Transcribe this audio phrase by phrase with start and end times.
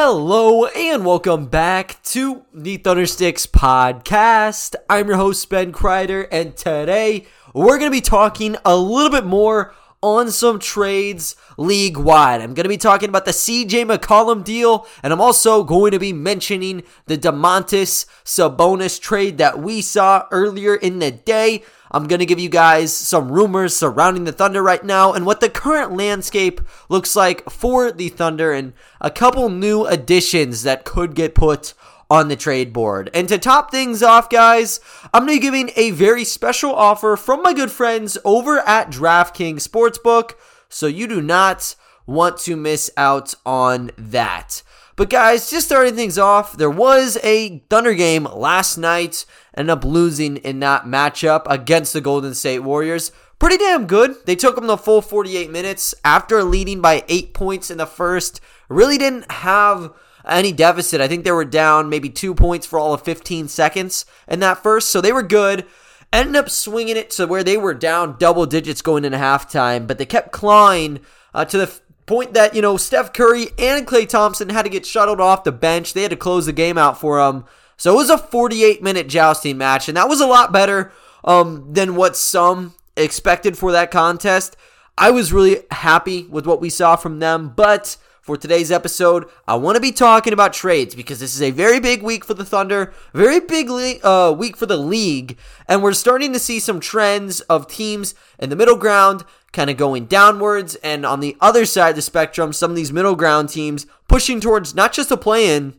[0.00, 4.76] Hello and welcome back to the Thundersticks podcast.
[4.88, 9.24] I'm your host, Ben Kreider, and today we're going to be talking a little bit
[9.26, 12.40] more on some trades league wide.
[12.40, 15.98] I'm going to be talking about the CJ McCollum deal, and I'm also going to
[15.98, 21.64] be mentioning the Domantas Sabonis trade that we saw earlier in the day.
[21.90, 25.40] I'm going to give you guys some rumors surrounding the Thunder right now and what
[25.40, 31.14] the current landscape looks like for the Thunder and a couple new additions that could
[31.14, 31.74] get put
[32.10, 33.10] on the trade board.
[33.12, 34.80] And to top things off, guys,
[35.12, 38.90] I'm going to be giving a very special offer from my good friends over at
[38.90, 40.32] DraftKings Sportsbook.
[40.68, 41.74] So you do not
[42.06, 44.62] want to miss out on that.
[44.98, 49.24] But guys, just starting things off, there was a Thunder game last night.
[49.56, 53.12] Ended up losing in that matchup against the Golden State Warriors.
[53.38, 54.16] Pretty damn good.
[54.26, 58.40] They took them the full 48 minutes after leading by eight points in the first.
[58.68, 59.92] Really didn't have
[60.26, 61.00] any deficit.
[61.00, 64.64] I think they were down maybe two points for all of 15 seconds in that
[64.64, 65.64] first, so they were good.
[66.12, 69.98] Ended up swinging it to where they were down double digits going into halftime, but
[69.98, 70.98] they kept clawing
[71.32, 74.86] uh, to the point that, you know, Steph Curry and Klay Thompson had to get
[74.86, 75.92] shuttled off the bench.
[75.92, 77.44] They had to close the game out for them.
[77.76, 80.90] So it was a 48 minute jousting match, and that was a lot better
[81.24, 84.56] um, than what some expected for that contest.
[84.96, 87.96] I was really happy with what we saw from them, but
[88.28, 91.80] for today's episode, I want to be talking about trades because this is a very
[91.80, 95.94] big week for the Thunder, very big le- uh, week for the league, and we're
[95.94, 100.74] starting to see some trends of teams in the middle ground kind of going downwards,
[100.76, 104.40] and on the other side of the spectrum, some of these middle ground teams pushing
[104.40, 105.74] towards not just a play in,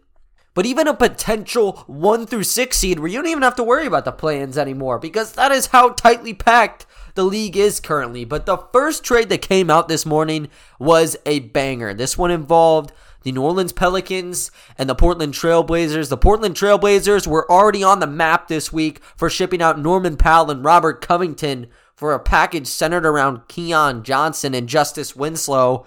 [0.53, 3.85] but even a potential 1 through 6 seed where you don't even have to worry
[3.85, 8.25] about the play ins anymore because that is how tightly packed the league is currently.
[8.25, 11.93] But the first trade that came out this morning was a banger.
[11.93, 12.91] This one involved
[13.23, 16.09] the New Orleans Pelicans and the Portland Trailblazers.
[16.09, 20.51] The Portland Trailblazers were already on the map this week for shipping out Norman Powell
[20.51, 21.67] and Robert Covington
[21.99, 25.85] for a package centered around Keon Johnson and Justice Winslow.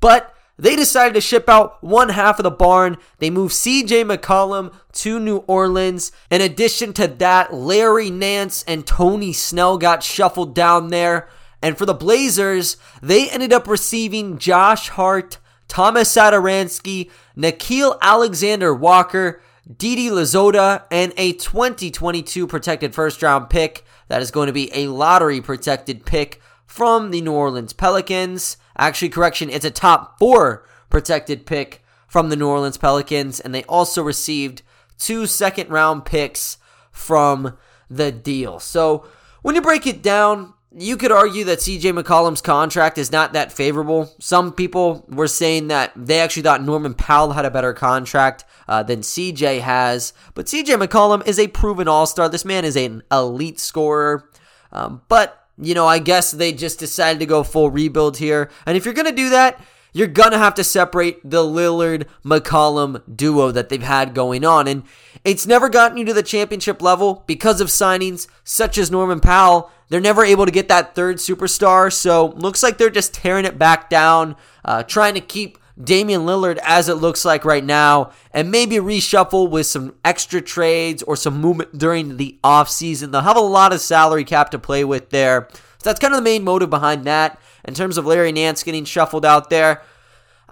[0.00, 2.96] But they decided to ship out one half of the barn.
[3.18, 6.10] They moved CJ McCollum to New Orleans.
[6.32, 11.28] In addition to that, Larry Nance and Tony Snell got shuffled down there.
[11.62, 19.40] And for the Blazers, they ended up receiving Josh Hart, Thomas Satoransky, Nickeil Alexander Walker,
[19.78, 23.84] Didi Louzada, and a 2022 protected first round pick.
[24.12, 28.58] That is going to be a lottery protected pick from the New Orleans Pelicans.
[28.76, 33.64] Actually, correction, it's a top four protected pick from the New Orleans Pelicans, and they
[33.64, 34.60] also received
[34.98, 36.58] two second round picks
[36.90, 37.56] from
[37.88, 38.60] the deal.
[38.60, 39.06] So
[39.40, 43.52] when you break it down, you could argue that CJ McCollum's contract is not that
[43.52, 44.14] favorable.
[44.18, 48.82] Some people were saying that they actually thought Norman Powell had a better contract uh,
[48.82, 50.12] than CJ has.
[50.34, 52.28] But CJ McCollum is a proven all star.
[52.28, 54.30] This man is an elite scorer.
[54.72, 58.50] Um, but you know, I guess they just decided to go full rebuild here.
[58.66, 59.60] And if you're going to do that,
[59.92, 64.66] you're to have to separate the Lillard McCollum duo that they've had going on.
[64.66, 64.84] And
[65.24, 69.70] it's never gotten you to the championship level because of signings such as Norman Powell.
[69.88, 71.92] They're never able to get that third superstar.
[71.92, 76.58] So looks like they're just tearing it back down, uh, trying to keep Damian Lillard
[76.62, 81.40] as it looks like right now, and maybe reshuffle with some extra trades or some
[81.40, 83.10] movement during the offseason.
[83.10, 85.48] They'll have a lot of salary cap to play with there.
[85.52, 87.40] So that's kind of the main motive behind that.
[87.64, 89.82] In terms of Larry Nance getting shuffled out there,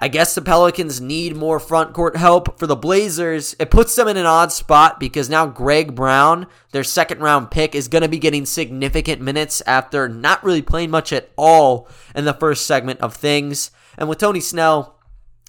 [0.03, 2.59] I guess the Pelicans need more front court help.
[2.59, 6.85] For the Blazers, it puts them in an odd spot because now Greg Brown, their
[6.85, 11.13] second round pick, is going to be getting significant minutes after not really playing much
[11.13, 13.71] at all in the first segment of things.
[13.99, 14.97] And with Tony Snell,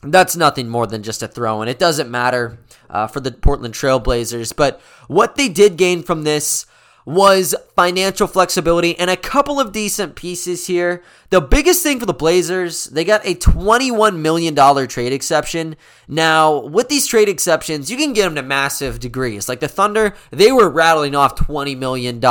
[0.03, 1.69] that's nothing more than just a throw in.
[1.69, 4.53] It doesn't matter uh, for the Portland Trailblazers.
[4.53, 6.65] But what they did gain from this
[7.05, 11.03] was financial flexibility and a couple of decent pieces here.
[11.29, 15.75] The biggest thing for the Blazers, they got a $21 million trade exception.
[16.07, 19.49] Now, with these trade exceptions, you can get them to massive degrees.
[19.49, 22.21] Like the Thunder, they were rattling off $20 million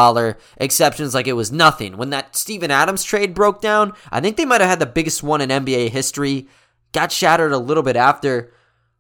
[0.58, 1.96] exceptions like it was nothing.
[1.96, 5.22] When that Steven Adams trade broke down, I think they might have had the biggest
[5.22, 6.48] one in NBA history
[6.92, 8.52] got shattered a little bit after,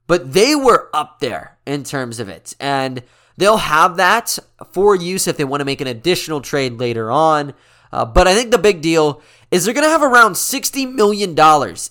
[0.06, 2.54] but they were up there in terms of it.
[2.60, 3.02] And
[3.40, 4.38] they'll have that
[4.72, 7.54] for use if they want to make an additional trade later on.
[7.92, 9.20] Uh, but I think the big deal
[9.50, 11.36] is they're going to have around $60 million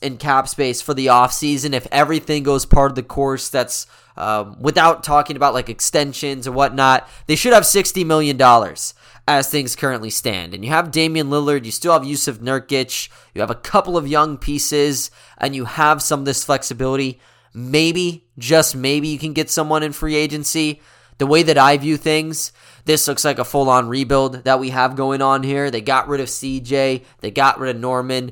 [0.02, 3.86] in cap space for the offseason if everything goes part of the course that's
[4.16, 7.08] um, without talking about like extensions and whatnot.
[7.28, 8.40] They should have $60 million
[9.28, 10.54] as things currently stand.
[10.54, 14.08] And you have Damian Lillard, you still have Jusuf Nurkic, you have a couple of
[14.08, 17.20] young pieces, and you have some of this flexibility.
[17.54, 20.82] maybe, just maybe, you can get someone in free agency.
[21.20, 22.52] The way that I view things,
[22.86, 25.70] this looks like a full on rebuild that we have going on here.
[25.70, 28.32] They got rid of CJ, they got rid of Norman.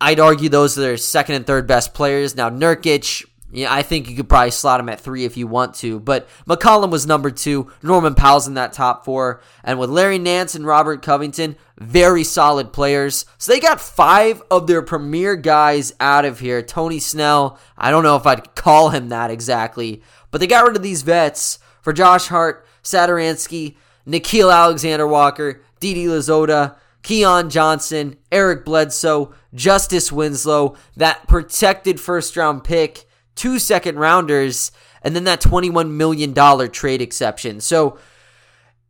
[0.00, 2.34] I'd argue those are their second and third best players.
[2.34, 5.74] Now, Nurkic, yeah, I think you could probably slot him at three if you want
[5.76, 5.98] to.
[5.98, 7.70] But McCollum was number two.
[7.82, 9.42] Norman Powell's in that top four.
[9.64, 13.26] And with Larry Nance and Robert Covington, very solid players.
[13.38, 16.62] So they got five of their premier guys out of here.
[16.62, 20.02] Tony Snell, I don't know if I'd call him that exactly.
[20.30, 26.06] But they got rid of these vets for Josh Hart, Satoransky, Nickeil Alexander Walker, Didi
[26.06, 34.70] Louzada, Keon Johnson, Eric Bledsoe, Justice Winslow, that protected first round pick two second rounders,
[35.02, 36.34] and then that $21 million
[36.70, 37.60] trade exception.
[37.60, 37.98] So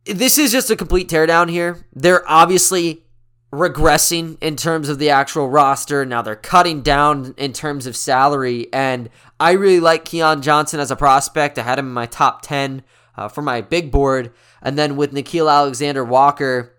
[0.05, 1.85] this is just a complete teardown here.
[1.93, 3.05] They're obviously
[3.51, 6.05] regressing in terms of the actual roster.
[6.05, 8.67] Now they're cutting down in terms of salary.
[8.71, 9.09] And
[9.39, 11.59] I really like Keon Johnson as a prospect.
[11.59, 12.83] I had him in my top 10
[13.17, 14.31] uh, for my big board.
[14.61, 16.73] And then with Nickeil Alexander Walker,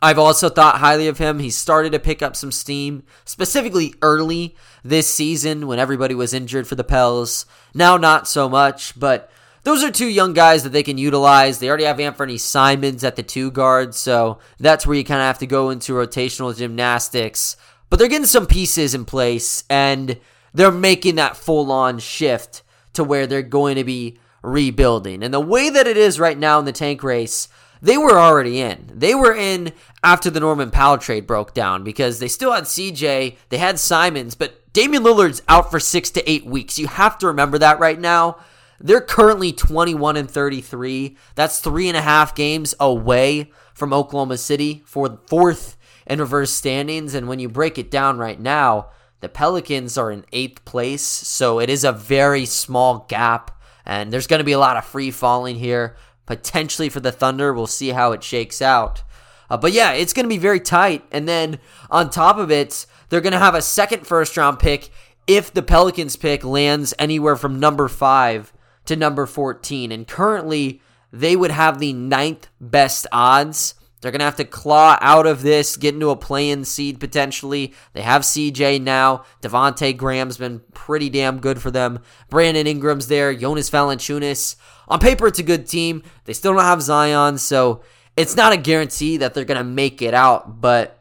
[0.00, 1.38] I've also thought highly of him.
[1.38, 4.54] He started to pick up some steam, specifically early
[4.84, 7.46] this season when everybody was injured for the Pels.
[7.74, 9.30] Now, not so much, but
[9.66, 11.58] those are two young guys that they can utilize.
[11.58, 15.26] They already have Anthony Simons at the two guard, so that's where you kind of
[15.26, 17.56] have to go into rotational gymnastics.
[17.90, 20.20] But they're getting some pieces in place, and
[20.54, 25.24] they're making that full on shift to where they're going to be rebuilding.
[25.24, 27.48] And the way that it is right now in the tank race,
[27.82, 28.88] they were already in.
[28.94, 33.36] They were in after the Norman Powell trade broke down because they still had CJ,
[33.48, 36.78] they had Simons, but Damian Lillard's out for six to eight weeks.
[36.78, 38.36] You have to remember that right now.
[38.80, 41.16] They're currently 21 and 33.
[41.34, 45.76] That's three and a half games away from Oklahoma City for fourth
[46.06, 47.14] in reverse standings.
[47.14, 48.90] And when you break it down right now,
[49.20, 51.02] the Pelicans are in eighth place.
[51.02, 53.50] So it is a very small gap.
[53.84, 55.96] And there's going to be a lot of free falling here
[56.26, 57.52] potentially for the Thunder.
[57.52, 59.02] We'll see how it shakes out.
[59.48, 61.04] Uh, but yeah, it's going to be very tight.
[61.12, 64.90] And then on top of it, they're going to have a second first round pick
[65.26, 68.52] if the Pelicans pick lands anywhere from number five
[68.86, 69.92] to number 14.
[69.92, 70.80] And currently,
[71.12, 73.74] they would have the ninth best odds.
[74.00, 77.00] They're going to have to claw out of this, get into a play in seed
[77.00, 77.74] potentially.
[77.92, 79.24] They have CJ now.
[79.42, 82.00] Devonte Graham's been pretty damn good for them.
[82.28, 83.34] Brandon Ingram's there.
[83.34, 84.56] Jonas Valanciunas.
[84.88, 86.02] On paper, it's a good team.
[86.24, 87.82] They still don't have Zion, so
[88.16, 90.95] it's not a guarantee that they're going to make it out, but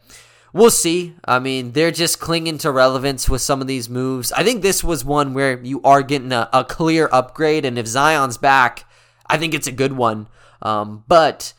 [0.55, 1.13] we'll see.
[1.25, 4.31] I mean, they're just clinging to relevance with some of these moves.
[4.31, 7.85] I think this was one where you are getting a, a clear upgrade, and if
[7.85, 8.85] Zion's back,
[9.27, 10.27] I think it's a good one.
[10.61, 11.53] Um, but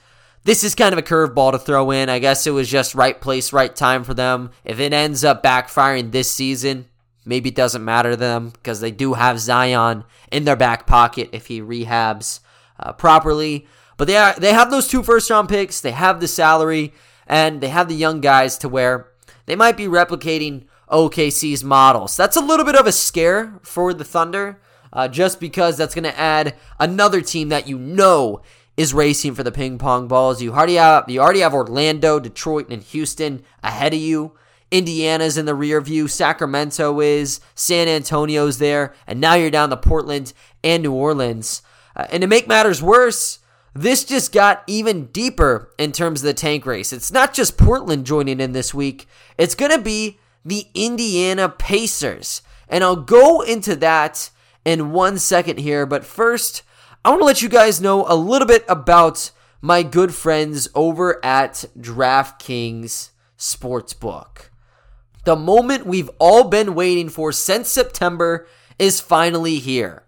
[0.45, 2.09] this is kind of a curveball to throw in.
[2.09, 4.51] I guess it was just right place, right time for them.
[4.65, 6.87] If it ends up backfiring this season,
[7.29, 11.29] Maybe it doesn't matter to them because they do have Zion in their back pocket
[11.33, 12.39] if he rehabs
[12.79, 13.67] uh, properly.
[13.97, 15.81] But they are, they have those two first round picks.
[15.81, 16.95] They have the salary
[17.27, 19.09] and they have the young guys to where
[19.47, 22.17] they might be replicating OKC's models.
[22.17, 24.61] That's a little bit of a scare for the Thunder,
[24.93, 28.43] uh, just because that's going to add another team that you know
[28.77, 30.43] is racing for the ping pong balls.
[30.43, 34.33] You already have you already have Orlando, Detroit, and Houston ahead of you.
[34.71, 39.77] Indiana's in the rear view, Sacramento is, San Antonio's there, and now you're down to
[39.77, 40.33] Portland
[40.65, 41.63] and New Orleans.
[41.95, 43.39] Uh, and to make matters worse,
[43.77, 46.93] this just got even deeper in terms of the tank race.
[46.93, 49.07] It's not just Portland joining in this week,
[49.37, 52.43] it's going to be the Indiana Pacers.
[52.69, 54.31] And I'll go into that
[54.65, 56.63] in one second here, but first,
[57.05, 59.31] I want to let you guys know a little bit about
[59.61, 64.49] my good friends over at DraftKings Sportsbook.
[65.25, 70.06] The moment we've all been waiting for since September is finally here.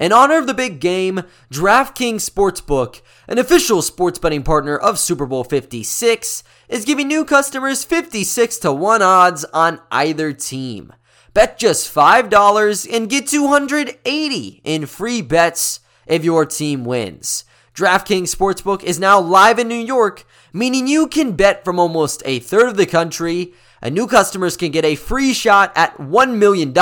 [0.00, 5.26] In honor of the big game, DraftKings Sportsbook, an official sports betting partner of Super
[5.26, 10.94] Bowl 56, is giving new customers 56 to 1 odds on either team.
[11.34, 17.44] Bet just $5 and get 280 in free bets if your team wins.
[17.74, 22.38] DraftKings Sportsbook is now live in New York, meaning you can bet from almost a
[22.38, 23.52] third of the country
[23.82, 26.72] and new customers can get a free shot at $1 million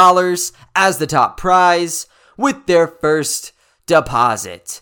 [0.76, 2.06] as the top prize
[2.38, 3.52] with their first
[3.84, 4.80] deposit.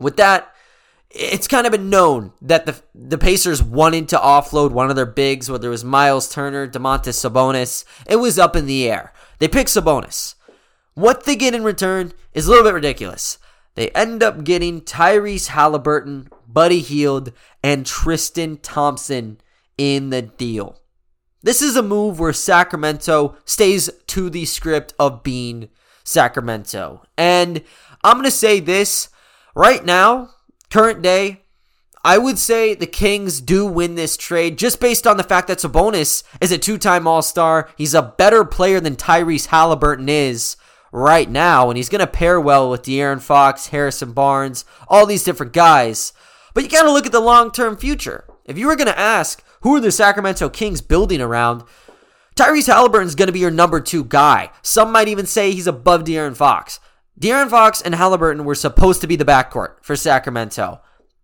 [0.01, 0.55] With that,
[1.11, 5.05] it's kind of been known that the the Pacers wanted to offload one of their
[5.05, 7.85] bigs, whether it was Miles Turner, Domantas Sabonis.
[8.09, 9.13] It was up in the air.
[9.39, 10.35] They picked Sabonis.
[10.95, 13.37] What they get in return is a little bit ridiculous.
[13.75, 17.33] They end up getting Tyrese Halliburton, Buddy Hield,
[17.63, 19.43] and Tristan Thompson
[19.77, 20.81] in the deal.
[21.43, 25.69] This is a move where Sacramento stays to the script of being
[26.09, 27.03] Sacramento.
[27.17, 27.63] And
[28.03, 29.11] I'm going to say this
[29.55, 30.31] right now,
[30.71, 31.43] current day,
[32.05, 35.59] I would say the Kings do win this trade just based on the fact that
[35.59, 37.69] Sabonis is a two time All Star.
[37.77, 40.57] He's a better player than Tyrese Halliburton is
[40.93, 45.25] right now, and he's going to pair well with De'Aaron Fox, Harrison Barnes, all these
[45.25, 46.13] different guys.
[46.55, 48.25] But you got to look at the long term future.
[48.45, 51.65] If you were going to ask, who are the Sacramento Kings building around?
[52.39, 54.51] Tyrese Halliburton's going to be your number two guy.
[54.63, 56.79] Some might even say he's above De'Aaron Fox.
[57.19, 60.81] De'Aaron Fox and Halliburton were supposed to be the backcourt for Sacramento.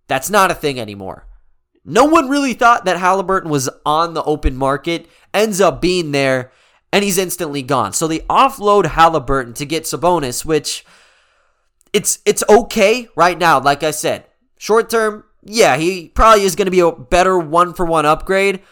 [0.09, 1.29] That's not a thing anymore.
[1.85, 6.51] No one really thought that Halliburton was on the open market, ends up being there,
[6.93, 7.93] and he's instantly gone.
[7.93, 10.85] So they offload Halliburton to get Sabonis, which
[11.93, 13.61] it's it's okay right now.
[13.61, 14.25] Like I said,
[14.59, 18.63] short term, yeah, he probably is going to be a better one for one upgrade.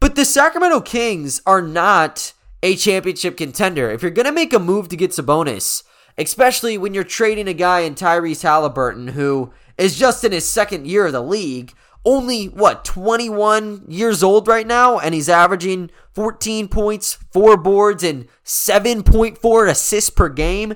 [0.00, 3.90] But the Sacramento Kings are not a championship contender.
[3.90, 5.82] If you're going to make a move to get Sabonis,
[6.16, 10.86] especially when you're trading a guy in Tyrese Halliburton who is just in his second
[10.86, 16.68] year of the league, only what 21 years old right now and he's averaging 14
[16.68, 20.74] points, 4 boards and 7.4 assists per game.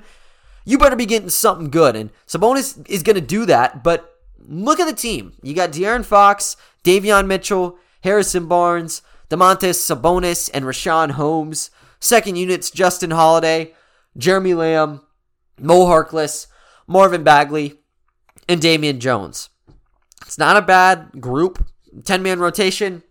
[0.66, 4.80] You better be getting something good and Sabonis is going to do that, but look
[4.80, 5.32] at the team.
[5.42, 9.00] You got De'Aaron Fox, Davion Mitchell, Harrison Barnes,
[9.34, 11.70] Domantas Sabonis, and Richaun Holmes.
[11.98, 13.74] Second units, Justin Holiday,
[14.16, 15.00] Jeremy Lamb,
[15.58, 16.46] Mo Harkless,
[16.86, 17.80] Marvin Bagley,
[18.48, 19.48] and Damian Jones.
[20.22, 21.66] It's not a bad group.
[22.04, 23.02] 10 man rotation.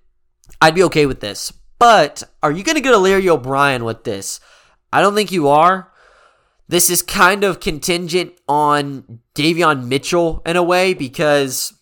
[0.61, 1.51] I'd be okay with this.
[1.79, 4.39] But are you going to get a Larry O'Brien with this?
[4.91, 5.91] I don't think you are.
[6.67, 11.73] This is kind of contingent on Davion Mitchell in a way because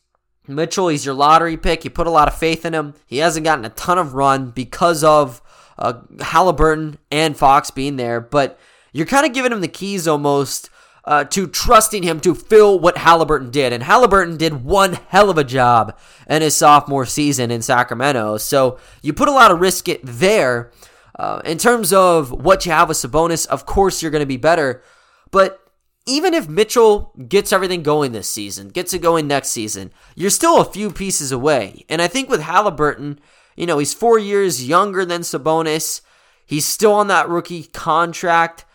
[0.48, 1.84] Mitchell, he's your lottery pick.
[1.84, 2.94] You put a lot of faith in him.
[3.06, 5.42] He hasn't gotten a ton of run because of
[5.78, 8.60] uh, Halliburton and Fox being there, but
[8.92, 10.70] you're kind of giving him the keys almost
[11.06, 13.74] uh, to trusting him to fill what Halliburton did.
[13.74, 15.98] And Halliburton did one hell of a job
[16.30, 18.38] in his sophomore season in Sacramento.
[18.38, 20.72] So you put a lot of risk it there.
[21.18, 24.38] Uh, in terms of what you have with Sabonis, of course you're going to be
[24.38, 24.82] better.
[25.30, 25.61] But
[26.06, 30.60] even if Mitchell gets everything going this season, gets it going next season, you're still
[30.60, 31.86] a few pieces away.
[31.90, 33.20] And I think with Halliburton,
[33.56, 36.02] you know, he's four years younger than Sabonis.
[36.46, 38.66] He's still on that rookie contract.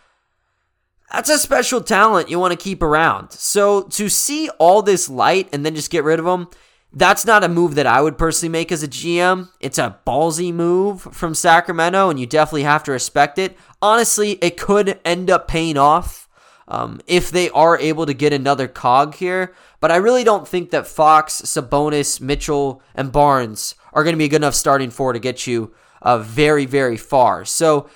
[1.11, 3.31] That's a special talent you want to keep around.
[3.31, 6.47] So to see all this light and then just get rid of him,
[6.93, 9.49] that's not a move that I would personally make as a GM.
[9.59, 13.57] It's a ballsy move from Sacramento, and you definitely have to respect it.
[13.81, 16.26] Honestly, it could end up paying off
[16.67, 19.53] um, if they are able to get another cog here.
[19.79, 24.25] But I really don't think that Fox, Sabonis, Mitchell, and Barnes are going to be
[24.25, 27.45] a good enough starting four to get you uh, very, very far.
[27.45, 27.89] So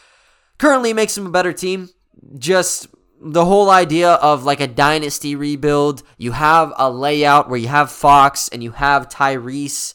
[0.57, 1.89] currently makes them a better team.
[2.37, 2.87] Just
[3.19, 6.01] the whole idea of like a dynasty rebuild.
[6.17, 9.93] You have a layout where you have Fox and you have Tyrese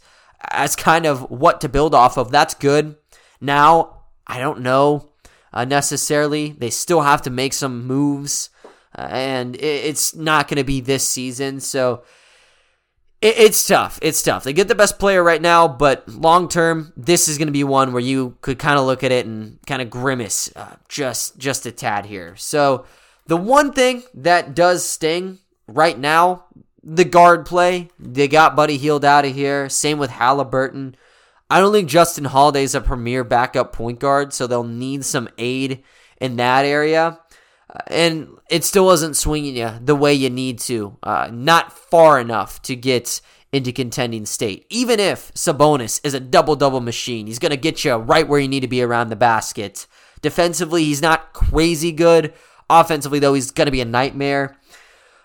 [0.51, 2.31] as kind of what to build off of.
[2.31, 2.97] That's good.
[3.41, 5.11] Now, I don't know
[5.53, 6.51] uh, necessarily.
[6.51, 8.51] They still have to make some moves,
[8.97, 11.61] and it's not going to be this season.
[11.61, 12.03] So
[13.23, 13.99] it's tough.
[14.03, 14.45] It's tough.
[14.45, 17.65] They get the best player right now, but long term, this is going to be
[17.65, 21.39] one where you could kind of look at it and kind of grimace uh, just
[21.39, 22.37] just a tad here.
[22.37, 22.85] So
[23.27, 26.45] the one thing that does sting right now,
[26.83, 27.91] the guard play.
[27.99, 29.69] They got Buddy Hield out of here.
[29.69, 30.97] Same with Halliburton.
[31.49, 35.83] I don't think Justin Holiday's a premier backup point guard, so they'll need some aid
[36.21, 37.21] in that area.
[37.89, 40.97] And it still wasn't swinging you the way you need to.
[41.03, 43.21] Uh, not far enough to get
[43.53, 44.67] into contending state.
[44.71, 48.41] Even if Sabonis is a double double machine, he's going to get you right where
[48.41, 49.87] you need to be around the basket.
[50.21, 52.33] Defensively, he's not crazy good.
[52.69, 54.57] Offensively, though, he's going to be a nightmare.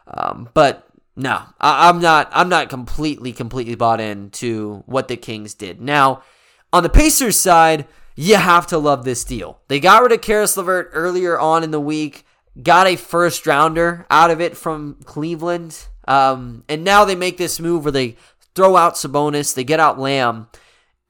[0.08, 2.30] Um, but no, I, am not.
[2.32, 5.82] I'm not completely, completely bought in to what the Kings did.
[5.82, 6.24] Now,
[6.72, 9.60] on the Pacers side, you have to love this deal.
[9.68, 12.26] They got rid of Caris LeVert earlier on in the week,
[12.62, 17.60] got a first rounder out of it from Cleveland, um, and now they make this
[17.60, 18.18] move where they
[18.56, 20.48] throw out Sabonis, they get out Lamb,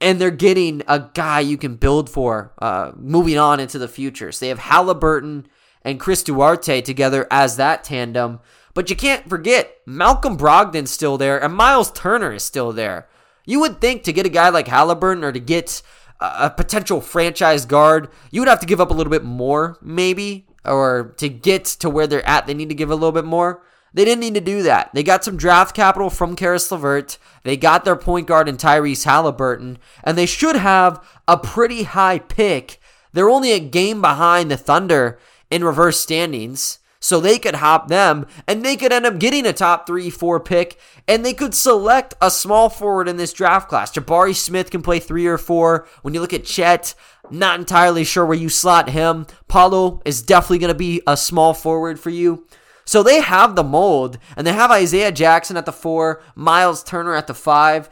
[0.00, 4.32] and they're getting a guy you can build for uh, moving on into the future.
[4.32, 5.46] So they have Halliburton
[5.82, 8.40] and Chris Duarte together as that tandem.
[8.74, 13.08] But you can't forget Malcolm Brogdon's still there and Miles Turner is still there.
[13.44, 15.82] You would think to get a guy like Halliburton or to get
[16.20, 20.46] a potential franchise guard, you would have to give up a little bit more, maybe,
[20.64, 23.62] or to get to where they're at, they need to give a little bit more.
[23.94, 24.90] They didn't need to do that.
[24.94, 27.18] They got some draft capital from Caris LeVert.
[27.42, 32.18] They got their point guard in Tyrese Halliburton, and they should have a pretty high
[32.18, 32.80] pick.
[33.12, 35.18] They're only a game behind the Thunder
[35.50, 39.52] in reverse standings so they could hop them and they could end up getting a
[39.52, 40.78] top three, four pick
[41.08, 43.92] and they could select a small forward in this draft class.
[43.92, 45.86] Jabari Smith can play three or four.
[46.02, 46.94] When you look at Chet,
[47.30, 49.26] not entirely sure where you slot him.
[49.48, 52.46] Paolo is definitely going to be a small forward for you.
[52.84, 57.14] So they have the mold and they have Isaiah Jackson at the four, Miles Turner
[57.14, 57.88] at the five.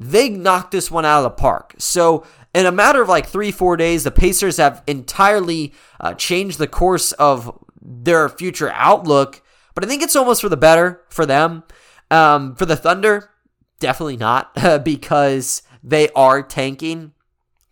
[0.00, 1.74] They knocked this one out of the park.
[1.78, 6.58] So in a matter of like three, four days, the Pacers have entirely uh, changed
[6.58, 9.42] the course of their future outlook,
[9.74, 11.64] but I think it's almost for the better for them.
[12.10, 13.30] Um, for the Thunder,
[13.80, 17.12] definitely not because they are tanking.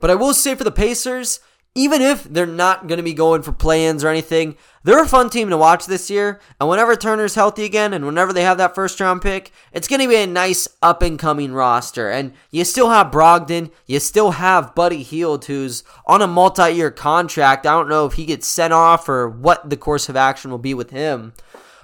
[0.02, 1.38] But I will say for the Pacers,
[1.76, 5.30] even if they're not going to be going for play-ins or anything, they're a fun
[5.30, 6.40] team to watch this year.
[6.60, 10.02] And whenever Turner's healthy again, and whenever they have that first round pick, it's going
[10.02, 12.10] to be a nice up and coming roster.
[12.10, 17.64] And you still have Brogdon, you still have Buddy Hield, who's on a multi-year contract.
[17.64, 20.58] I don't know if he gets sent off or what the course of action will
[20.58, 21.32] be with him,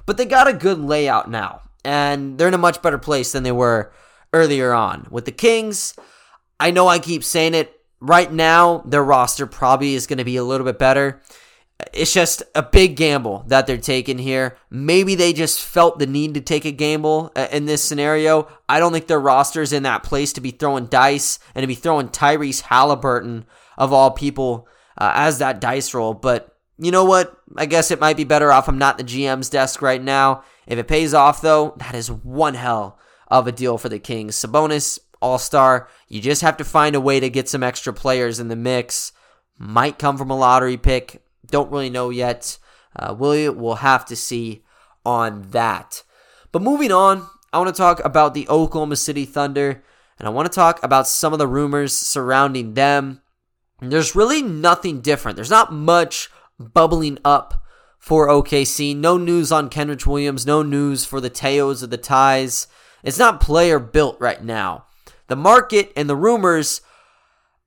[0.07, 3.45] but they got a good layout now, and they're in a much better place than
[3.45, 3.93] they were
[4.33, 5.95] earlier on with the Kings.
[6.59, 10.37] I know I keep saying it right now, their roster probably is going to be
[10.37, 11.23] a little bit better.
[11.93, 14.59] It's just a big gamble that they're taking here.
[14.69, 18.49] Maybe they just felt the need to take a gamble uh, in this scenario.
[18.69, 21.69] I don't think their roster is in that place to be throwing dice and to
[21.69, 24.67] be throwing Tyrese Halliburton, of all people,
[24.99, 26.15] uh, as that dice roll.
[26.15, 27.37] But you know what?
[27.57, 30.43] I guess it might be better off I'm not the GM's desk right now.
[30.67, 34.37] If it pays off, though, that is one hell of a deal for the Kings.
[34.37, 35.89] Sabonis, all star.
[36.09, 39.13] You just have to find a way to get some extra players in the mix.
[39.59, 41.23] Might come from a lottery pick.
[41.47, 42.59] Don't really know yet.
[42.95, 44.65] Uh, will We'll have to see
[45.05, 46.03] on that.
[46.53, 49.83] But moving on, I want to talk about the Oklahoma City Thunder,
[50.19, 53.23] and I want to talk about some of the rumors surrounding them.
[53.81, 55.37] There's really nothing different.
[55.37, 57.63] There's not much bubbling up
[57.99, 58.97] for OKC.
[58.97, 60.47] No news on Kenrich Williams.
[60.47, 62.67] No news for the Teos or the Ties.
[63.03, 64.85] It's not player built right now
[65.29, 66.81] the market and the rumors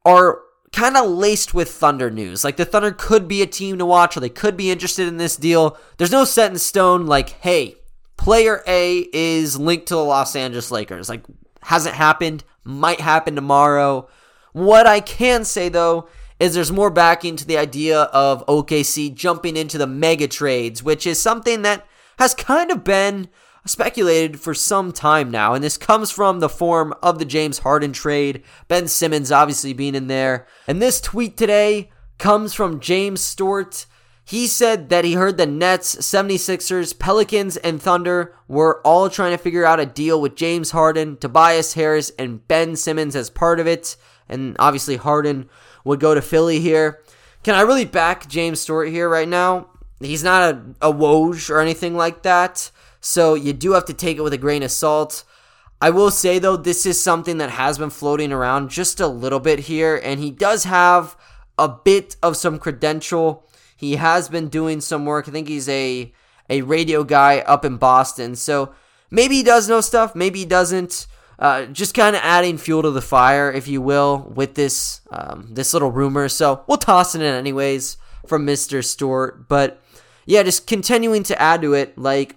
[0.06, 0.40] are
[0.72, 2.44] kind of laced with Thunder news.
[2.44, 5.18] Like the Thunder could be a team to watch or they could be interested in
[5.18, 5.78] this deal.
[5.98, 7.76] There's no set in stone like, hey,
[8.18, 11.10] player A is linked to the Los Angeles Lakers.
[11.10, 11.26] Like
[11.64, 14.08] hasn't happened, might happen tomorrow.
[14.54, 16.08] What I can say though
[16.40, 21.06] is there's more backing to the idea of OKC jumping into the mega trades, which
[21.06, 21.86] is something that
[22.18, 23.28] has kind of been
[23.66, 27.94] speculated for some time now, and this comes from the form of the James Harden
[27.94, 30.48] trade, Ben Simmons obviously being in there.
[30.68, 33.86] And this tweet today comes from James Stewart.
[34.24, 39.44] He said that he heard the Nets, 76ers, Pelicans, and Thunder were all trying to
[39.44, 43.68] figure out a deal with James Harden, Tobias Harris, and Ben Simmons as part of
[43.68, 43.98] it.
[44.30, 45.50] And obviously, Harden
[45.84, 47.02] would go to Philly here.
[47.44, 49.68] Can I really back James Stewart here right now?
[50.00, 52.72] He's not a, a Woj or anything like that.
[53.02, 55.26] So you do have to take it with a grain of salt.
[55.82, 59.40] I will say though, this is something that has been floating around just a little
[59.40, 61.18] bit here, and he does have
[61.58, 63.48] a bit of some credential.
[63.76, 65.28] He has been doing some work.
[65.28, 66.14] I think he's a
[66.50, 68.74] a radio guy up in Boston, so
[69.10, 71.08] maybe he does know stuff, maybe he doesn't.
[71.40, 75.48] Uh, just kind of adding fuel to the fire, if you will, with this um,
[75.50, 76.30] this little rumor.
[76.30, 79.82] So we'll toss it in anyways from Mister Stewart, but
[80.28, 81.98] yeah, just continuing to add to it.
[81.98, 82.36] Like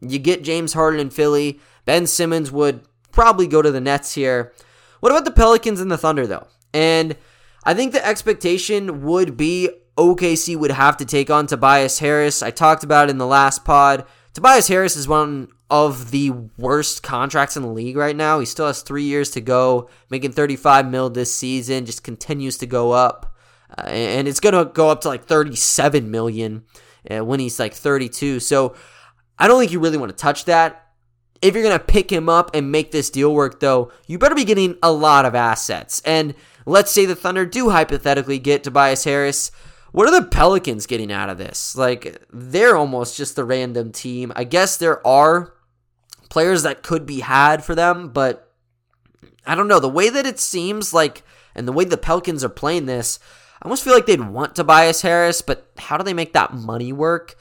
[0.00, 1.60] you get James Harden in Philly.
[1.84, 2.82] Ben Simmons would
[3.12, 4.52] probably go to the Nets here.
[5.00, 6.46] What about the Pelicans and the Thunder, though?
[6.72, 7.16] And
[7.64, 12.42] I think the expectation would be OKC would have to take on Tobias Harris.
[12.42, 14.04] I talked about it in the last pod.
[14.34, 18.38] Tobias Harris is one of the worst contracts in the league right now.
[18.38, 22.66] He still has three years to go, making 35 mil this season, just continues to
[22.66, 23.34] go up.
[23.76, 26.64] Uh, and it's going to go up to like 37 million
[27.10, 28.40] uh, when he's like 32.
[28.40, 28.76] So
[29.38, 30.82] I don't think you really want to touch that.
[31.42, 34.34] If you're going to pick him up and make this deal work, though, you better
[34.34, 36.00] be getting a lot of assets.
[36.04, 39.50] And let's say the Thunder do hypothetically get Tobias Harris.
[39.92, 41.76] What are the Pelicans getting out of this?
[41.76, 44.32] Like, they're almost just a random team.
[44.34, 45.54] I guess there are
[46.30, 48.52] players that could be had for them, but
[49.46, 49.80] I don't know.
[49.80, 51.22] The way that it seems like,
[51.54, 53.18] and the way the Pelicans are playing this,
[53.62, 56.92] I almost feel like they'd want Tobias Harris, but how do they make that money
[56.92, 57.36] work?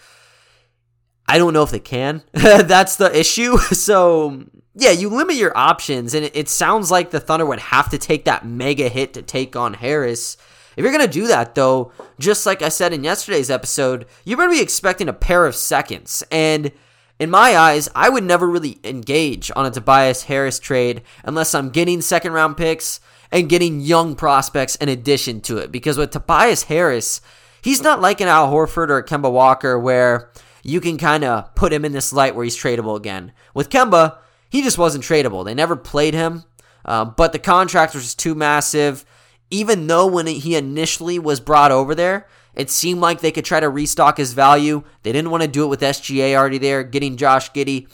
[1.28, 2.24] I don't know if they can.
[2.34, 3.58] That's the issue.
[3.76, 7.98] So, yeah, you limit your options, and it, sounds like the Thunder would have to
[7.98, 10.38] take that mega hit to take on Harris.
[10.76, 14.36] If you're going to do that, though, just like I said in yesterday's episode, you
[14.36, 16.24] better be expecting a pair of seconds.
[16.30, 16.72] And
[17.20, 21.70] in my eyes, I would never really engage on a Tobias Harris trade unless I'm
[21.70, 23.00] getting second round picks
[23.32, 25.72] and getting young prospects in addition to it.
[25.72, 27.22] Because with Tobias Harris,
[27.62, 30.30] he's not like an Al Horford or a Kemba Walker where
[30.66, 33.32] you can kind of put him in this light where he's tradable again.
[33.54, 34.18] With Kemba,
[34.50, 35.46] he just wasn't tradable.
[35.46, 36.44] They never played him,
[36.84, 39.06] uh, but the contract was just too massive.
[39.52, 43.60] Even though when he initially was brought over there, it seemed like they could try
[43.60, 44.84] to restock his value.
[45.04, 47.88] They didn't want to do it with SGA already there, getting Josh Giddey.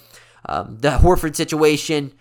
[0.46, 2.14] Um, the Horford situation,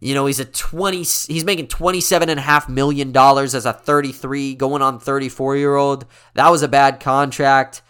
[0.00, 3.72] you know, he's a 20 he's making 27 and a half million dollars as a
[3.72, 6.04] 33 going on 34 year old.
[6.34, 7.82] That was a bad contract.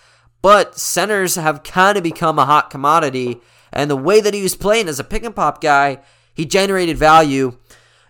[0.44, 3.40] But centers have kind of become a hot commodity,
[3.72, 6.00] and the way that he was playing as a pick and pop guy,
[6.34, 7.56] he generated value.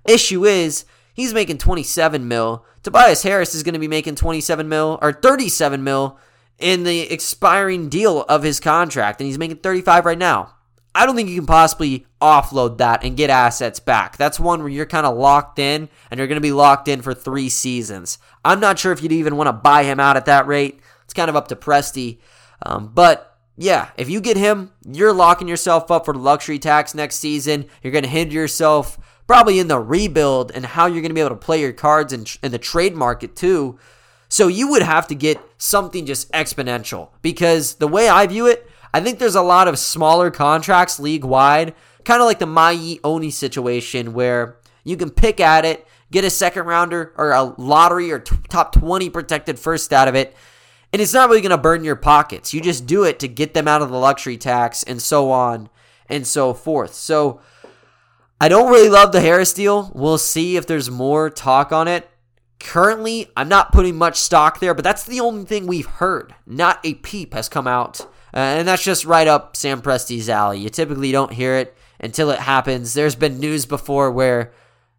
[0.05, 2.65] Issue is, he's making 27 mil.
[2.83, 6.19] Tobias Harris is going to be making 27 mil or 37 mil
[6.59, 10.57] in the expiring deal of his contract, and he's making 35 right now.
[10.93, 14.17] I don't think you can possibly offload that and get assets back.
[14.17, 17.01] That's one where you're kind of locked in and you're going to be locked in
[17.01, 18.19] for three seasons.
[18.45, 20.81] I'm not sure if you'd even want to buy him out at that rate.
[21.05, 22.19] It's kind of up to Presti.
[22.63, 27.17] Um, but yeah, if you get him, you're locking yourself up for luxury tax next
[27.17, 27.67] season.
[27.83, 31.21] You're going to hinder yourself probably in the rebuild and how you're going to be
[31.21, 33.79] able to play your cards in, in the trade market too.
[34.29, 38.69] So you would have to get something just exponential because the way I view it,
[38.93, 43.01] I think there's a lot of smaller contracts league wide, kind of like the Miye
[43.05, 48.11] Oni situation where you can pick at it, get a second rounder or a lottery
[48.13, 50.35] or t- top 20 protected first out of it,
[50.95, 52.55] and it's not really going to burn your pockets.
[52.55, 55.69] You just do it to get them out of the luxury tax and so on
[56.09, 56.95] and so forth.
[56.95, 57.41] So
[58.41, 59.91] I don't really love the Harris deal.
[59.93, 62.09] We'll see if there's more talk on it.
[62.61, 66.33] Currently, I'm not putting much stock there, but that's the only thing we've heard.
[66.47, 68.01] Not a peep has come out.
[68.33, 70.61] Uh, and that's just right up Sam Presti's alley.
[70.61, 72.95] You typically don't hear it until it happens.
[72.95, 74.53] There's been news before where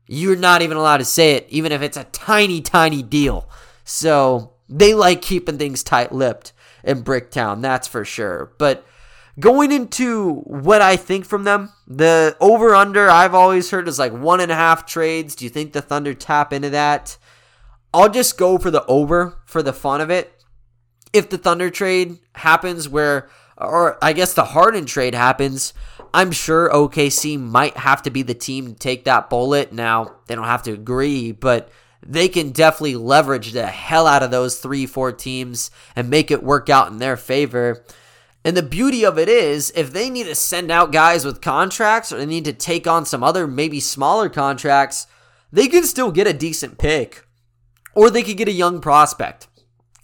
[0.08, 3.50] you're not even allowed to say it, even if it's a tiny, tiny deal.
[3.86, 8.54] So they like keeping things tight lipped in Bricktown, that's for sure.
[8.58, 8.86] But
[9.40, 14.14] going into what I think from them, the over under I've always heard is like
[14.14, 15.36] one and a half trades.
[15.36, 17.18] Do you think the Thunder tap into that?
[17.94, 20.32] I'll just go for the over for the fun of it.
[21.14, 25.74] If the Thunder trade happens where, or I guess the Harden trade happens,
[26.14, 29.72] I'm sure OKC might have to be the team to take that bullet.
[29.72, 31.70] Now, they don't have to agree, but
[32.06, 36.44] they can definitely leverage the hell out of those three, four teams and make it
[36.44, 37.84] work out in their favor.
[38.44, 42.12] And the beauty of it is, if they need to send out guys with contracts
[42.12, 45.08] or they need to take on some other, maybe smaller contracts,
[45.52, 47.26] they can still get a decent pick
[47.96, 49.48] or they could get a young prospect.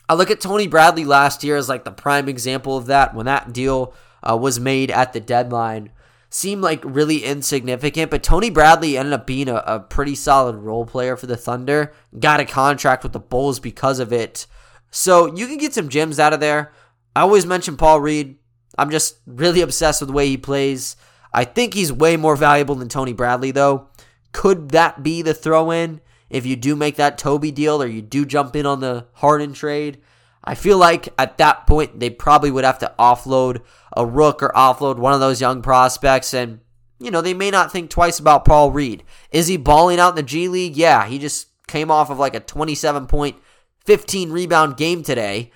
[0.10, 3.28] I look at Tony Bradley last year as like the prime example of that when
[3.28, 3.94] that deal
[4.28, 5.92] uh, was made at the deadline
[6.34, 10.86] seemed like really insignificant, but Tony Bradley ended up being a, a pretty solid role
[10.86, 11.94] player for the Thunder.
[12.18, 14.48] Got a contract with the Bulls because of it.
[14.90, 16.72] So you can get some gems out of there.
[17.16, 18.38] I always mention Paul Reed.
[18.78, 20.96] I'm just really obsessed with the way he plays.
[21.34, 23.90] I think he's way more valuable than Tony Bradley, though.
[24.32, 28.02] Could that be the throw in if you do make that Toby deal or you
[28.02, 30.02] do jump in on the Harden trade?
[30.44, 33.62] I feel like at that point they probably would have to offload
[33.96, 36.60] a rook or offload one of those young prospects and
[37.02, 39.04] you know, they may not think twice about Paul Reed.
[39.32, 40.78] Is he balling out in the G League?
[40.78, 43.38] Yeah, he just came off of like a 27 point,
[43.86, 45.52] 15 rebound game today.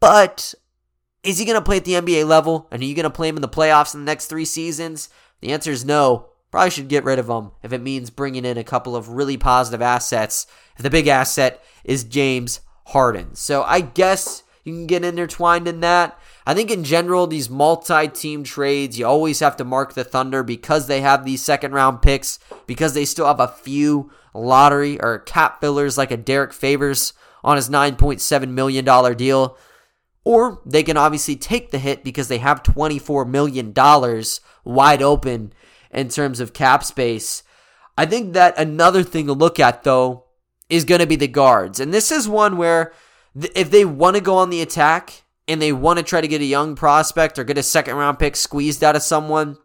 [0.00, 0.54] But
[1.22, 2.66] is he going to play at the NBA level?
[2.70, 5.10] And are you going to play him in the playoffs in the next three seasons?
[5.40, 6.30] The answer is no.
[6.50, 9.36] Probably should get rid of him if it means bringing in a couple of really
[9.36, 10.46] positive assets.
[10.76, 13.34] If the big asset is James Harden.
[13.34, 16.18] So I guess you can get intertwined in that.
[16.46, 20.44] I think in general, these multi team trades, you always have to mark the Thunder
[20.44, 25.18] because they have these second round picks, because they still have a few lottery or
[25.18, 29.58] cap fillers like a Derrick Favors on his $9.7 million deal.
[30.24, 33.72] Or they can obviously take the hit because they have $24 million
[34.64, 35.52] wide open
[35.90, 37.42] in terms of cap space.
[37.98, 40.25] I think that another thing to look at, though,
[40.68, 41.80] is going to be the guards.
[41.80, 42.92] And this is one where
[43.54, 46.40] if they want to go on the attack and they want to try to get
[46.40, 49.58] a young prospect or get a second round pick squeezed out of someone,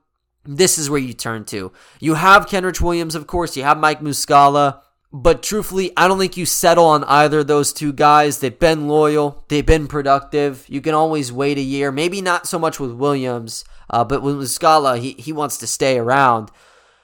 [0.43, 1.71] this is where you turn to.
[1.99, 4.81] You have Kenrich Williams, of course, you have Mike Muscala.
[5.13, 8.39] But truthfully, I don't think you settle on either of those two guys.
[8.39, 10.65] They've been loyal, they've been productive.
[10.69, 11.91] You can always wait a year.
[11.91, 15.97] Maybe not so much with Williams, uh, but with Muscala, he, he wants to stay
[15.97, 16.49] around.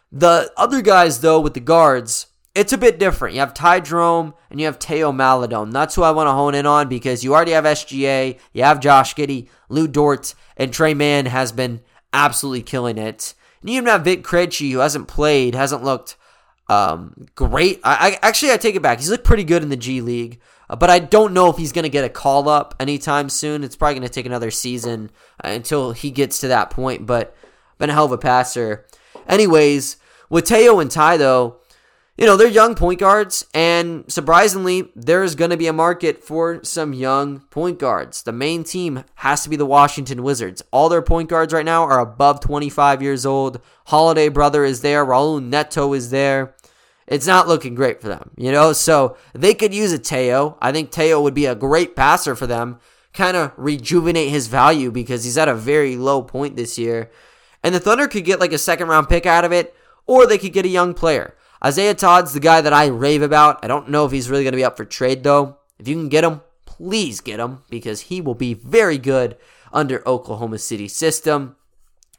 [0.09, 2.27] The other guys, though, with the guards,
[2.57, 3.35] it's a bit different.
[3.35, 5.69] You have Ty Jerome and you have Teo Maledon.
[5.69, 8.79] That's who I want to hone in on because you already have SGA, you have
[8.79, 13.35] Josh Giddey, Lu Dort, and Tre Mann has been absolutely killing it.
[13.61, 16.15] And you even have Vit Krejci, who hasn't played, hasn't looked
[16.67, 17.79] um, great.
[17.83, 18.97] I, I, actually I take it back.
[18.97, 21.71] He's looked pretty good in the G League, uh, but I don't know if he's
[21.71, 23.63] going to get a call up anytime soon.
[23.63, 25.11] It's probably going to take another season
[25.43, 27.05] uh, until he gets to that point.
[27.05, 27.35] But
[27.77, 28.87] been a hell of a passer.
[29.27, 31.59] Anyways, with Teo and Ty though,
[32.17, 36.63] you know, they're young point guards, and surprisingly, there's going to be a market for
[36.63, 38.23] some young point guards.
[38.23, 40.63] The main team has to be the Washington Wizards.
[40.71, 43.61] All their point guards right now are above 25 years old.
[43.85, 46.55] Holiday brother is there, Raul Neto is there.
[47.05, 48.73] It's not looking great for them, you know?
[48.73, 50.57] So they could use a Teo.
[50.59, 52.79] I think Teo would be a great passer for them,
[53.13, 57.11] kind of rejuvenate his value because he's at a very low point this year.
[57.63, 59.75] And the Thunder could get like a second round pick out of it,
[60.07, 61.35] or they could get a young player.
[61.63, 63.63] Isaiah Todd's the guy that I rave about.
[63.63, 65.57] I don't know if he's really going to be up for trade, though.
[65.79, 69.37] If you can get him, please get him because he will be very good
[69.73, 71.55] under Oklahoma City system.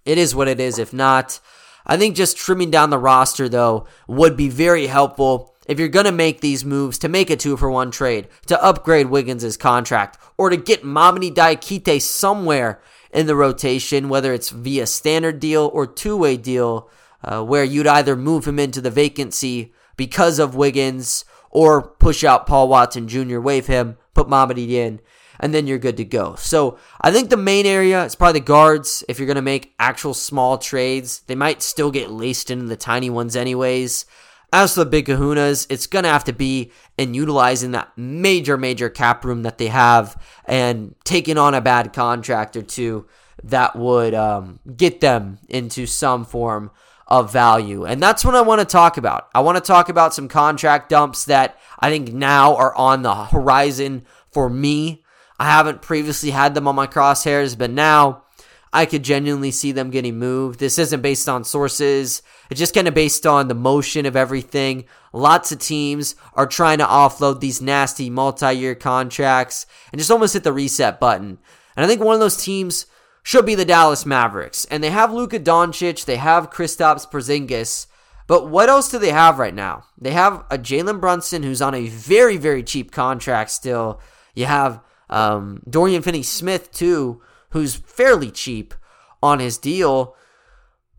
[0.04, 0.78] It is what it is.
[0.78, 1.40] If not,
[1.86, 6.06] I think just trimming down the roster, though, would be very helpful if you're going
[6.06, 10.18] to make these moves to make a two for one trade, to upgrade Wiggins' contract,
[10.36, 12.80] or to get Mamadi Diakite somewhere
[13.12, 16.90] in the rotation, whether it's via standard deal or two way deal
[17.22, 22.46] uh, where you'd either move him into the vacancy because of Wiggins or push out
[22.46, 25.00] Paul Watson Jr., waive him, put Mamadi in,
[25.40, 26.34] and then you're good to go.
[26.36, 29.04] So I think the main area is probably the guards.
[29.08, 32.76] If you're going to make actual small trades, they might still get laced into the
[32.76, 34.04] tiny ones anyways.
[34.52, 38.56] As for the big kahunas, it's going to have to be in utilizing that major,
[38.56, 43.06] major cap room that they have and taking on a bad contract or two
[43.44, 46.70] that would um, get them into some form
[47.08, 47.84] of value.
[47.86, 49.28] And that's what I want to talk about.
[49.34, 53.14] I want to talk about some contract dumps that I think now are on the
[53.14, 55.02] horizon for me.
[55.40, 58.24] I haven't previously had them on my crosshairs, but now
[58.72, 60.60] I could genuinely see them getting moved.
[60.60, 62.22] This isn't based on sources.
[62.50, 64.84] It's just kind of based on the motion of everything.
[65.14, 70.44] Lots of teams are trying to offload these nasty multi-year contracts and just almost hit
[70.44, 71.38] the reset button.
[71.74, 72.84] And I think one of those teams
[73.22, 74.64] should be the Dallas Mavericks.
[74.66, 77.86] And they have Luka Doncic, they have Kristaps Porzingis.
[78.26, 79.84] But what else do they have right now?
[79.98, 84.00] They have a Jalen Brunson who's on a very, very cheap contract still.
[84.34, 88.74] You have um, Dorian Finney Smith, too, who's fairly cheap
[89.22, 90.14] on his deal.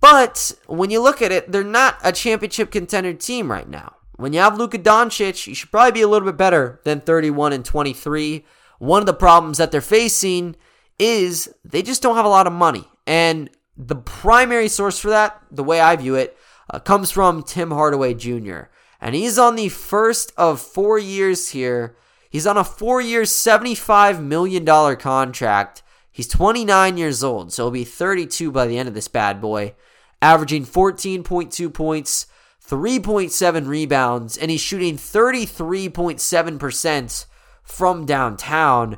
[0.02, 3.96] But when you look at it, they're not a championship contender team right now.
[4.16, 7.54] When you have Luka Doncic, you should probably be a little bit better than 31
[7.54, 8.46] and 23.
[8.80, 10.56] One of the problems that they're facing
[11.00, 12.84] is they just don't have a lot of money.
[13.08, 16.38] And the primary source for that, the way I view it,
[16.70, 18.64] uh, comes from Tim Hardaway Jr.
[19.02, 21.96] And he's on the first of four years here.
[22.30, 24.64] He's on a four year, $75 million
[24.98, 25.82] contract.
[26.12, 29.74] He's 29 years old, so he'll be 32 by the end of this bad boy,
[30.22, 32.28] averaging 14.2 points,
[32.68, 37.26] 3.7 rebounds, and he's shooting 33.7%
[37.64, 38.98] from downtown.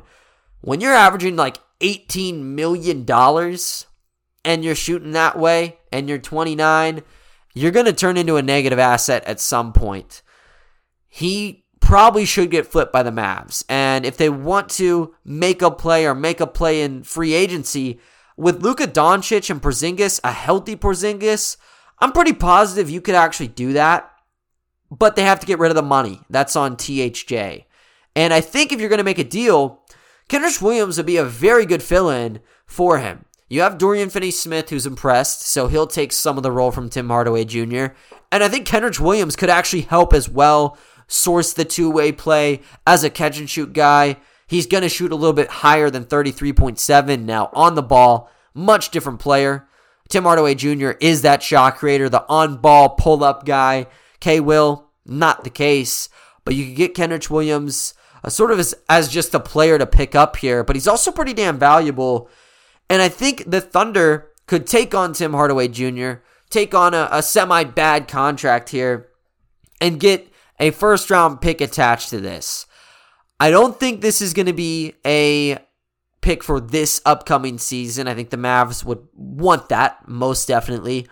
[0.62, 3.06] When you're averaging like $18 million
[4.44, 7.02] and you're shooting that way and you're 29,
[7.54, 10.22] you're going to turn into a negative asset at some point.
[11.08, 13.64] He probably should get flipped by the Mavs.
[13.68, 18.00] And if they want to make a play or make a play in free agency
[18.36, 21.56] with Luka Doncic and Porzingis, a healthy Porzingis,
[21.98, 24.08] I'm pretty positive you could actually do that.
[24.90, 26.20] But they have to get rid of the money.
[26.30, 27.64] That's on THJ.
[28.14, 29.81] And I think if you're going to make a deal,
[30.28, 33.24] Kenrich Williams would be a very good fill in for him.
[33.48, 36.88] You have Dorian Finney Smith, who's impressed, so he'll take some of the role from
[36.88, 37.88] Tim Hardaway Jr.
[38.30, 42.62] And I think Kenrich Williams could actually help as well source the two way play
[42.86, 44.16] as a catch and shoot guy.
[44.46, 48.30] He's going to shoot a little bit higher than 33.7 now on the ball.
[48.54, 49.68] Much different player.
[50.08, 50.92] Tim Hardaway Jr.
[51.00, 53.86] is that shot creator, the on ball pull up guy.
[54.20, 56.08] K Will, not the case.
[56.44, 59.86] But you could get Kenrich Williams uh, sort of as, as just a player to
[59.86, 62.30] pick up here, but he's also pretty damn valuable
[62.92, 66.16] and I think the Thunder could take on Tim Hardaway Jr.,
[66.50, 69.08] take on a, a semi bad contract here,
[69.80, 70.30] and get
[70.60, 72.66] a first round pick attached to this.
[73.40, 75.56] I don't think this is going to be a
[76.20, 78.06] pick for this upcoming season.
[78.06, 81.08] I think the Mavs would want that most definitely.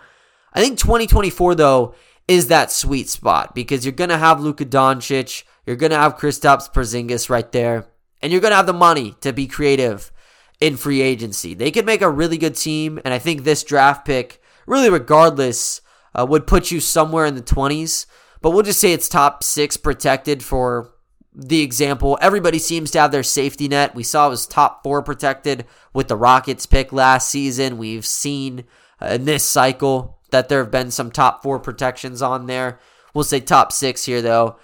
[0.53, 1.95] I think 2024 though
[2.27, 6.17] is that sweet spot because you're going to have Luka Doncic, you're going to have
[6.17, 7.87] Kristaps Porzingis right there,
[8.21, 10.11] and you're going to have the money to be creative
[10.59, 11.53] in free agency.
[11.53, 15.81] They could make a really good team, and I think this draft pick, really regardless,
[16.13, 18.05] uh, would put you somewhere in the 20s.
[18.41, 20.93] But we'll just say it's top six protected for
[21.33, 22.17] the example.
[22.21, 23.95] Everybody seems to have their safety net.
[23.95, 27.77] We saw it was top four protected with the Rockets pick last season.
[27.77, 28.65] We've seen
[29.01, 32.79] uh, in this cycle that there have been some top four protections on there.
[33.13, 34.57] We'll say top six here, though.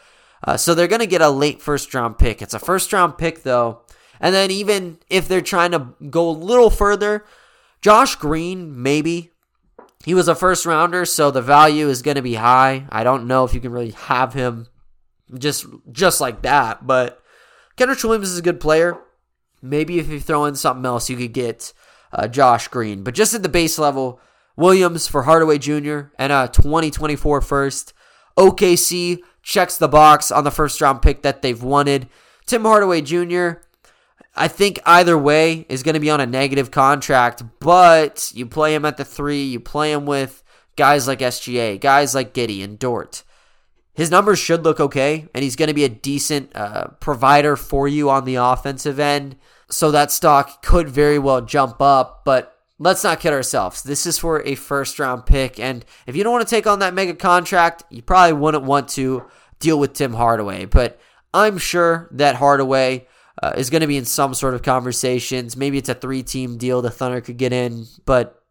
[0.44, 2.42] Uh, so they're going to get a late first round pick.
[2.42, 3.82] It's a first round pick, though.
[4.20, 7.26] And then even if they're trying to go a little further,
[7.82, 9.32] Josh Green, maybe.
[10.06, 12.86] He was a first rounder, so the value is going to be high.
[12.90, 14.68] I don't know if you can really have him
[15.38, 17.22] just just like that, but
[17.76, 18.98] Kenrich Williams is a good player.
[19.62, 21.74] Maybe if you throw in something else, you could get
[22.14, 23.04] uh, Josh Green.
[23.04, 24.22] But just at the base level,
[24.58, 26.10] Williams for Hardaway Jr.
[26.20, 27.94] and a 2024 first.
[28.38, 32.10] OKC checks the box on the first round pick that they've wanted.
[32.46, 33.62] Tim Hardaway Jr.
[34.36, 38.76] I think either way is going to be on a negative contract, but you play
[38.76, 40.44] him at the three, you play him with
[40.76, 43.24] guys like SGA, guys like Giddey and Dort.
[43.94, 47.88] His numbers should look okay, and he's going to be a decent uh, provider for
[47.88, 49.38] you on the offensive end.
[49.72, 53.84] So that stock could very well jump up, but let's not kid ourselves.
[53.84, 56.80] This is for a first round pick, and if you don't want to take on
[56.80, 59.26] that mega contract, you probably wouldn't want to
[59.60, 60.66] deal with Tim Hardaway.
[60.66, 61.00] But
[61.34, 63.08] I'm sure that Hardaway
[63.42, 65.58] uh, is going to be in some sort of conversations.
[65.58, 67.86] Maybe it's a three team deal the Thunder could get in.
[68.06, 68.42] But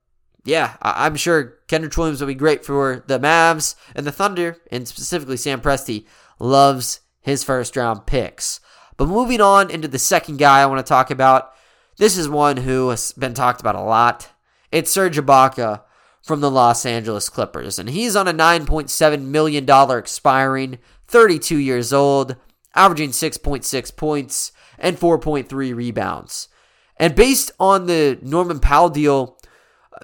[0.44, 4.58] yeah, I- am sure Kenrich Williams will be great for the Mavs and the Thunder,
[4.70, 6.06] and specifically Sam Presti
[6.38, 8.60] loves his first round picks.
[8.96, 11.52] But moving on into the second guy I want to talk about,
[11.98, 14.30] this is one who has been talked about a lot.
[14.70, 15.82] It's Serge Ibaka
[16.22, 22.36] from the Los Angeles Clippers, and he's on a $9.7 million expiring, 32 years old,
[22.74, 26.48] averaging 6.6 points, and 4.3 rebounds.
[26.96, 29.38] And based on the Norman Powell deal,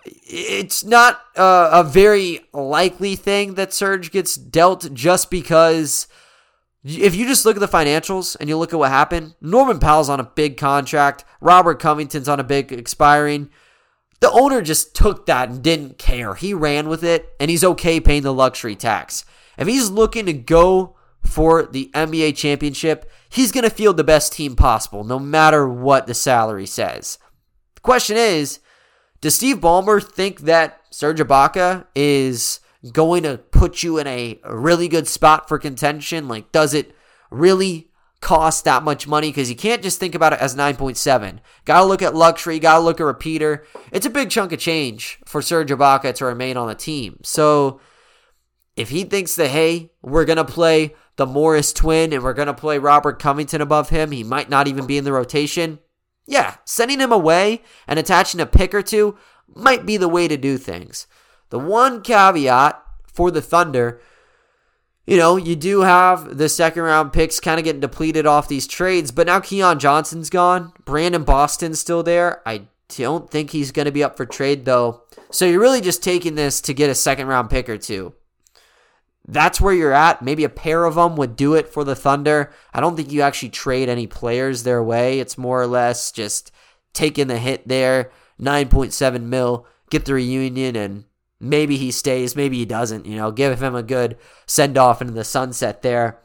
[0.05, 6.07] it's not uh, a very likely thing that Serge gets dealt just because
[6.85, 10.09] if you just look at the financials and you look at what happened, Norman Powell's
[10.09, 13.51] on a big contract, Robert Covington's on a big expiring.
[14.21, 16.35] The owner just took that and didn't care.
[16.35, 19.25] He ran with it and he's okay paying the luxury tax.
[19.57, 24.33] If he's looking to go for the NBA championship, he's going to field the best
[24.33, 27.19] team possible, no matter what the salary says.
[27.77, 28.59] The question is,
[29.21, 32.59] does Steve Ballmer think that Serge Ibaka is
[32.91, 36.29] going to put you in a really good spot for contention?
[36.29, 36.95] Like, does it
[37.31, 37.91] really
[38.21, 39.29] cost that much money?
[39.29, 41.39] Because you can't just think about it as 9.7.
[41.65, 43.65] Gotta look at luxury, gotta look at repeater.
[43.93, 47.21] It's a big chunk of change for Serge Ibaka to remain on the team.
[47.23, 47.81] So,
[48.77, 52.47] if he thinks that, hey, we're going to play the Morris twin and we're going
[52.47, 55.79] to play Robert Covington above him, he might not even be in the rotation.
[56.27, 59.19] Yeah, sending him away and attaching a pick or two
[59.55, 61.07] might be the way to do things.
[61.53, 64.01] The one caveat for the Thunder,
[65.07, 68.67] you know, you do have the second round picks kind of getting depleted off these
[68.67, 70.73] trades, but now Keon Johnson's gone.
[70.87, 72.41] Brandon Boston's still there.
[72.49, 75.03] I don't think he's going to be up for trade, though.
[75.31, 78.15] So you're really just taking this to get a second round pick or two
[79.29, 80.23] that's where you're at.
[80.23, 82.53] Maybe a pair of them would do it for the Thunder.
[82.75, 85.21] I don't think you actually trade any players their way.
[85.21, 86.51] It's more or less just
[86.93, 91.05] taking the hit there, 9.7 mil, get the reunion, and
[91.43, 93.05] maybe he stays, maybe he doesn't.
[93.05, 94.17] You know, give him a good
[94.47, 96.21] send off into the sunset there.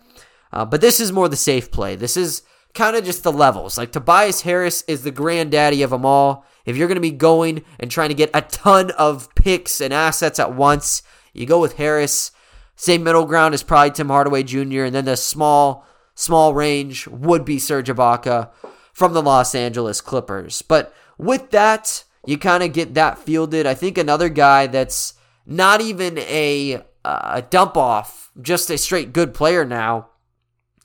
[0.54, 1.96] Uh, but this is more the safe play.
[1.96, 2.44] This is
[2.74, 3.78] kind of just the levels.
[3.78, 6.46] Like Tobias Harris is the granddaddy of them all.
[6.66, 9.94] If you're going to be going and trying to get a ton of picks and
[9.94, 11.02] assets at once,
[11.34, 12.32] you go with Harris.
[12.76, 14.84] Same middle ground is probably Tim Hardaway Jr.
[14.84, 18.52] And then the small, small range would be Serge Ibaka
[18.94, 20.62] from the Los Angeles Clippers.
[20.62, 23.66] But with that, you kind of get that fielded.
[23.66, 25.14] I think another guy that's
[25.46, 30.10] not even a, a dump off, just a straight good player now,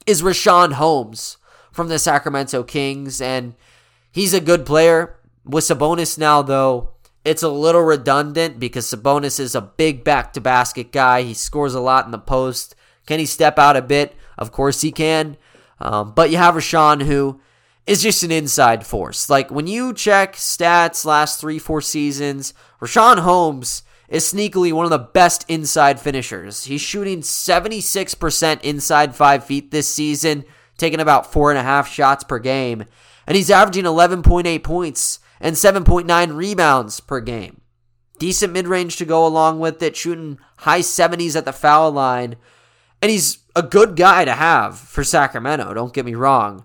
[0.07, 1.37] is Richaun Holmes
[1.73, 3.21] from the Sacramento Kings.
[3.21, 3.57] And
[4.13, 5.19] he's a good player.
[5.45, 6.91] With Sabonis now, though,
[7.25, 11.23] it's a little redundant because Sabonis is a big back to basket guy.
[11.23, 12.77] He scores a lot in the post.
[13.07, 14.15] Can he step out a bit?
[14.39, 15.37] Of course he can.
[15.81, 17.41] Um, but you have Richaun, who
[17.87, 19.29] is just an inside force.
[19.29, 24.91] Like when you check stats last three, four seasons, Richaun Holmes is sneakily one of
[24.91, 26.65] the best inside finishers.
[26.65, 30.45] He's shooting 76% inside five feet this season,
[30.77, 32.85] taking about four and a half shots per game.
[33.27, 37.63] And he's averaging 11.8 points and 7.9 rebounds per game.
[38.19, 42.37] Decent mid range to go along with it, shooting high 70s at the foul line.
[43.01, 46.65] And he's a good guy to have for Sacramento, don't get me wrong.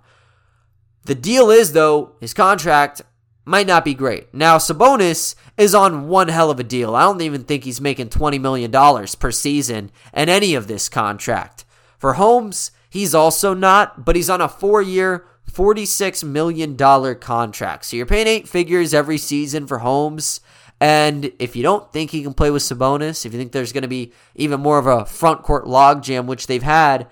[1.07, 3.01] The deal is, though, his contract
[3.45, 4.33] might not be great.
[4.33, 6.97] Now, Sabonis is on one hell of a deal.
[6.97, 8.69] I don't even think he's making $20 million
[9.17, 11.63] per season in any of this contract.
[11.97, 17.85] For Holmes, he's also not, but he's on a four year, $46 million contract.
[17.85, 20.41] So you're paying eight figures every season for Holmes.
[20.81, 23.83] And if you don't think he can play with Sabonis, if you think there's going
[23.83, 27.07] to be even more of a front court logjam, which they've had,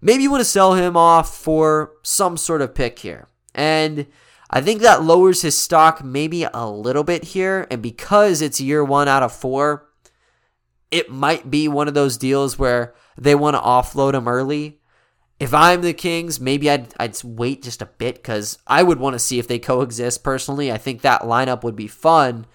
[0.00, 3.28] maybe you want to sell him off for some sort of pick here.
[3.56, 4.06] And
[4.50, 7.66] I think that lowers his stock maybe a little bit here.
[7.70, 9.88] And because it's year one out of four,
[10.90, 14.78] it might be one of those deals where they want to offload him early.
[15.40, 19.14] If I'm the Kings, maybe I'd, I'd wait just a bit because I would want
[19.14, 20.70] to see if they coexist personally.
[20.70, 22.46] I think that lineup would be fun.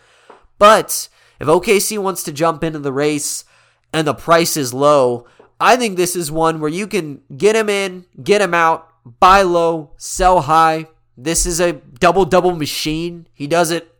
[0.57, 3.43] But if OKC wants to jump into the race
[3.91, 5.27] and the price is low,
[5.59, 9.41] I think this is one where you can get him in, get him out, buy
[9.41, 10.87] low, sell high.
[11.17, 13.27] This is a double double machine.
[13.33, 13.93] He does it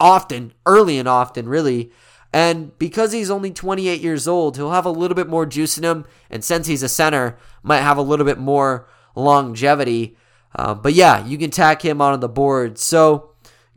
[0.00, 1.92] often, early and often, really.
[2.32, 5.84] And because he's only 28 years old, he'll have a little bit more juice in
[5.84, 6.04] him.
[6.28, 10.16] And since he's a center, might have a little bit more longevity.
[10.54, 12.78] Uh, but yeah, you can tack him on the board.
[12.78, 13.30] So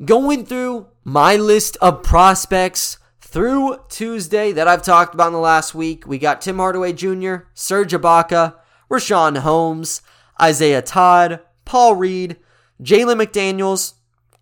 [0.03, 5.75] going through my list of prospects through Tuesday that I've talked about in the last
[5.75, 8.55] week, we got Tim Hardaway Jr., Serge Ibaka,
[8.89, 10.01] Richaun Holmes,
[10.41, 12.37] Isaiah Todd, Paul Reed,
[12.81, 13.93] Jalen McDaniels,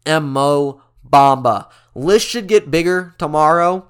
[0.05, 1.69] and Mo Bamba.
[1.95, 3.89] List should get bigger tomorrow.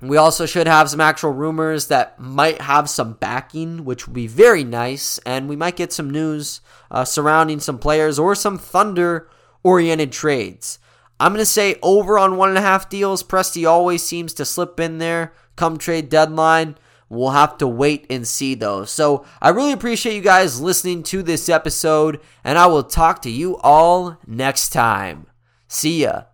[0.00, 4.28] We also should have some actual rumors that might have some backing, which would be
[4.28, 5.18] very nice.
[5.26, 9.28] And we might get some news uh, surrounding some players or some Thunder
[9.64, 10.78] oriented trades.
[11.18, 13.24] I'm going to say over on one and a half deals.
[13.24, 16.76] Presti always seems to slip in there come trade deadline.
[17.08, 18.84] We'll have to wait and see though.
[18.84, 23.30] So I really appreciate you guys listening to this episode, and I will talk to
[23.30, 25.26] you all next time.
[25.68, 26.24] See ya.